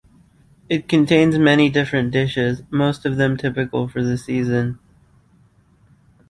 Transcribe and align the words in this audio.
It 0.67 0.89
contains 0.89 1.37
many 1.37 1.69
different 1.69 2.09
dishes, 2.09 2.63
most 2.71 3.05
of 3.05 3.17
them 3.17 3.37
typical 3.37 3.87
for 3.87 4.03
the 4.03 4.17
season. 4.17 4.79